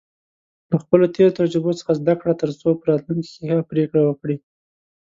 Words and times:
له 0.69 0.75
خپلو 0.83 1.05
تېرو 1.15 1.35
تجربو 1.39 1.71
څخه 1.79 1.91
زده 1.99 2.13
کړه، 2.19 2.33
ترڅو 2.41 2.69
په 2.79 2.85
راتلونکي 2.91 3.29
کې 3.35 3.41
ښه 3.51 3.57
پریکړې 3.69 4.01
وکړې. 4.05 4.35